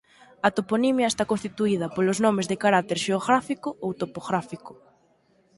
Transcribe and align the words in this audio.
A 0.47 0.49
toponimia 0.57 1.11
está 1.11 1.23
constituída 1.31 1.91
polos 1.95 2.21
nomes 2.25 2.49
de 2.51 2.59
carácter 2.63 2.97
xeográfico 3.05 3.69
ou 3.83 3.91
topográfico. 4.01 4.71